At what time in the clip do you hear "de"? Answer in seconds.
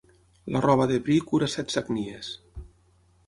0.91-0.97